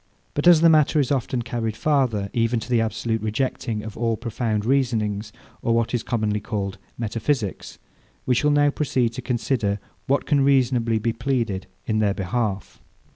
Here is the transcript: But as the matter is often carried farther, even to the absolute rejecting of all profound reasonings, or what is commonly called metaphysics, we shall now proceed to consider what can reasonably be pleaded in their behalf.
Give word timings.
But 0.33 0.47
as 0.47 0.61
the 0.61 0.67
matter 0.69 0.99
is 0.99 1.11
often 1.11 1.43
carried 1.43 1.77
farther, 1.77 2.31
even 2.33 2.59
to 2.61 2.69
the 2.71 2.81
absolute 2.81 3.21
rejecting 3.21 3.83
of 3.83 3.95
all 3.95 4.17
profound 4.17 4.65
reasonings, 4.65 5.31
or 5.61 5.75
what 5.75 5.93
is 5.93 6.01
commonly 6.01 6.39
called 6.39 6.79
metaphysics, 6.97 7.77
we 8.25 8.33
shall 8.33 8.49
now 8.49 8.71
proceed 8.71 9.09
to 9.09 9.21
consider 9.21 9.79
what 10.07 10.25
can 10.25 10.41
reasonably 10.41 10.97
be 10.97 11.13
pleaded 11.13 11.67
in 11.85 11.99
their 11.99 12.15
behalf. 12.15 12.81